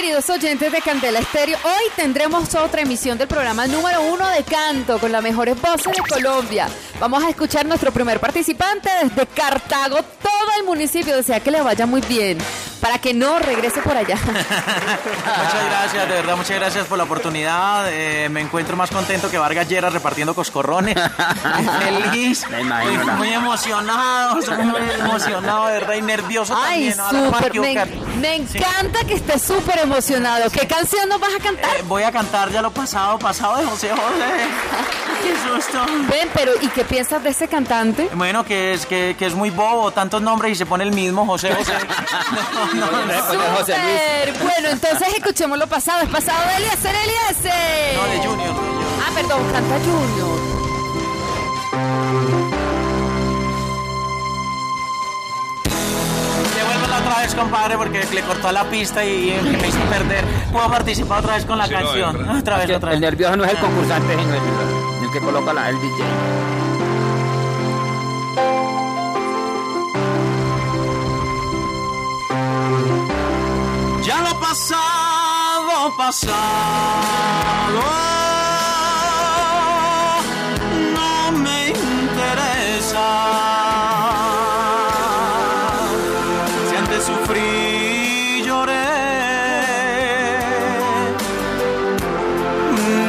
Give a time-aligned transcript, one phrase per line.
[0.00, 1.58] queridos oyentes de Candela Estéreo.
[1.64, 6.02] Hoy tendremos otra emisión del programa número uno de canto con las mejores voces de
[6.08, 6.68] Colombia.
[7.00, 9.96] Vamos a escuchar nuestro primer participante desde Cartago.
[9.96, 12.38] Todo el municipio desea que le vaya muy bien
[12.80, 14.16] para que no regrese por allá.
[14.16, 17.86] muchas gracias, de verdad, muchas gracias por la oportunidad.
[17.90, 20.96] Eh, me encuentro más contento que Vargas Lleras repartiendo coscorrones.
[21.80, 28.02] feliz, muy, muy, emocionado, muy emocionado, de verdad, y nervioso Ay, también.
[28.20, 30.50] me, encanta que estés súper emocionado.
[30.50, 31.76] ¿Qué canción nos vas a cantar?
[31.76, 33.98] Eh, voy a cantar ya lo pasado, pasado de José José.
[35.22, 35.84] Qué susto.
[36.08, 38.08] Ven, pero ¿y qué piensas de ese cantante?
[38.14, 41.26] Bueno, que es, que, que es muy bobo, tantos nombres y se pone el mismo,
[41.26, 41.72] José José.
[42.54, 42.66] no,
[44.42, 46.02] Bueno, entonces escuchemos lo pasado.
[46.02, 47.96] Es pasado de Eliezer Eliezer.
[47.96, 48.54] No, de Junior.
[49.00, 50.58] Ah, perdón, canta Junior.
[56.88, 60.24] la otra vez, compadre, porque le cortó la pista y, me hizo perder.
[60.50, 62.28] Puedo participar otra vez con la canción.
[62.28, 62.94] otra vez, otra vez.
[62.94, 66.04] El nervioso no es el concursante, sino el, el que coloca la, el DJ.
[74.28, 76.36] Lo pasado, pasado.
[80.94, 83.06] No me interesa.
[86.68, 88.74] Si antes sufrí, lloré.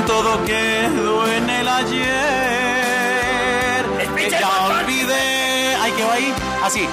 [0.07, 2.09] Todo quedó en el ayer.
[4.29, 5.38] Ya olvidé.
[5.89, 6.33] Ay, que va ahí.
[6.63, 6.87] Así.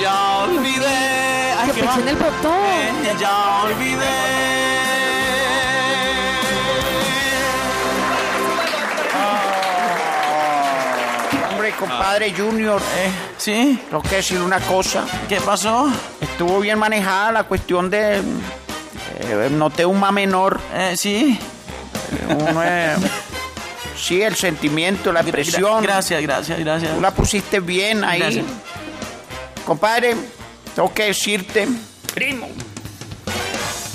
[0.00, 1.26] Ya olvidé
[1.72, 3.18] que en el botón.
[3.18, 4.06] ya olvidé.
[11.50, 13.80] Hombre, compadre Junior, eh, ¿sí?
[13.90, 15.04] Tengo que decir una cosa.
[15.28, 15.90] ¿Qué pasó?
[16.20, 18.18] Estuvo bien manejada la cuestión de...
[18.18, 20.60] Eh, noté un ma menor.
[20.72, 21.38] Eh, ¿Sí?
[22.28, 22.98] Uno es...
[23.96, 25.82] Sí, el sentimiento, la expresión.
[25.82, 26.94] Gracias, gracias, gracias.
[26.94, 28.44] Tú la pusiste bien ahí.
[29.66, 30.14] Compadre,
[30.74, 31.66] tengo que decirte,
[32.14, 32.48] primo,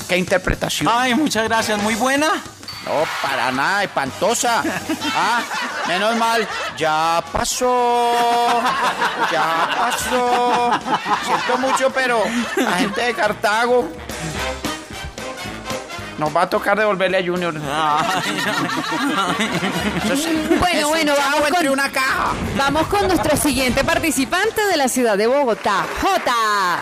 [0.09, 0.89] qué interpretación.
[0.91, 2.27] Ay, muchas gracias, muy buena.
[2.85, 4.63] No, para nada, espantosa.
[5.13, 5.43] Ah,
[5.87, 6.47] menos mal,
[6.77, 8.61] ya pasó,
[9.29, 10.71] ya pasó.
[11.25, 12.23] Siento mucho, pero
[12.55, 13.91] la gente de Cartago
[16.21, 17.51] nos va a tocar devolverle a Junior.
[20.59, 22.33] bueno, bueno, vamos con, una caja.
[22.55, 26.79] vamos con nuestro siguiente participante de la ciudad de Bogotá, Jota.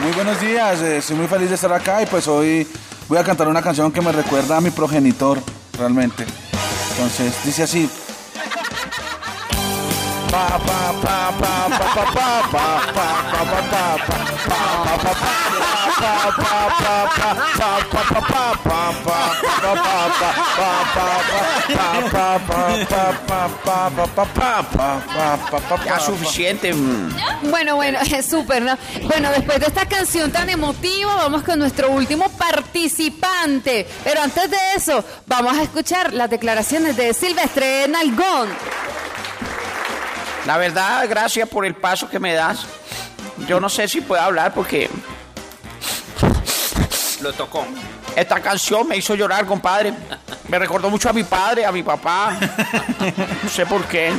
[0.00, 2.68] Muy buenos días, eh, estoy muy feliz de estar acá y pues hoy
[3.08, 5.40] voy a cantar una canción que me recuerda a mi progenitor,
[5.76, 6.24] realmente.
[6.92, 7.90] Entonces, dice así.
[25.84, 26.74] Ya suficiente.
[27.42, 28.76] Bueno, bueno, es súper, ¿no?
[29.04, 33.86] Bueno, después de esta canción tan emotiva, vamos con nuestro último participante.
[34.04, 38.48] Pero antes de eso, vamos a escuchar las declaraciones de Silvestre Nalgón.
[40.46, 42.60] La verdad, gracias por el paso que me das.
[43.46, 44.88] Yo no sé si puedo hablar porque...
[47.20, 47.66] Lo tocó.
[48.18, 49.94] Esta canción me hizo llorar, compadre.
[50.48, 52.36] Me recordó mucho a mi padre, a mi papá.
[53.44, 54.12] No sé por qué.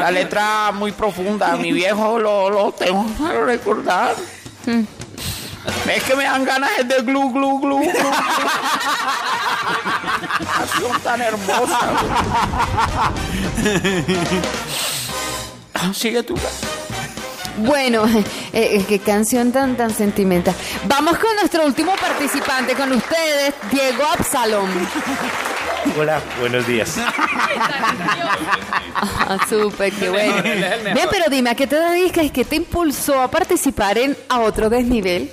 [0.00, 1.52] La letra muy profunda.
[1.52, 4.16] A mi viejo lo, lo tengo que recordar.
[4.66, 7.78] Es que me dan ganas de glu, glu, glu.
[7.78, 7.92] glu.
[10.52, 11.78] Canción tan hermosa.
[15.94, 16.34] Sigue tú.
[17.58, 20.54] Bueno, eh, eh, qué canción tan tan sentimental.
[20.86, 24.68] Vamos con nuestro último participante con ustedes, Diego Absalom.
[25.98, 26.98] Hola, buenos días.
[28.94, 30.42] ah, súper, qué bueno.
[30.42, 32.30] Bien, pero dime, ¿a qué te dedicas?
[32.32, 35.30] ¿Qué te impulsó a participar en A Otro Desnivel?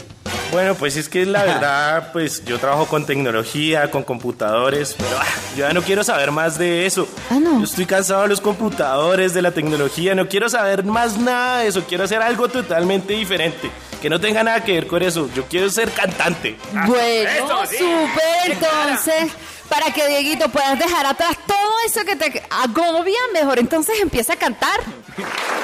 [0.53, 5.25] Bueno, pues es que la verdad, pues yo trabajo con tecnología, con computadores, pero ah,
[5.57, 7.07] yo ya no quiero saber más de eso.
[7.31, 7.57] Ah, no.
[7.57, 11.67] Yo estoy cansado de los computadores, de la tecnología, no quiero saber más nada de
[11.67, 15.27] eso, quiero hacer algo totalmente diferente, que no tenga nada que ver con eso.
[15.35, 16.55] Yo quiero ser cantante.
[16.75, 19.31] Ah, bueno, súper, entonces
[19.69, 24.35] para que Dieguito puedas dejar atrás todo eso que te agobia, mejor entonces empieza a
[24.35, 24.79] cantar.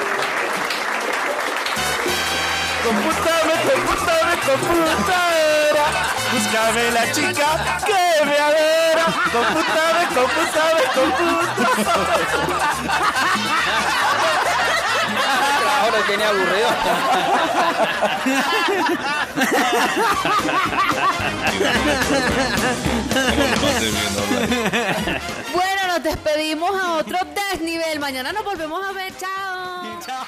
[2.82, 5.84] Computadora, computadora, computadora.
[6.32, 7.48] Búscame la chica
[7.86, 9.06] que me adora.
[9.32, 12.30] Computadora, computadora, computadora.
[15.90, 16.70] lo tiene aburrido.
[25.52, 27.18] Bueno, nos despedimos a otro
[27.52, 27.98] desnivel.
[27.98, 29.12] Mañana nos volvemos a ver.
[29.16, 30.00] Chao.
[30.06, 30.24] Chao.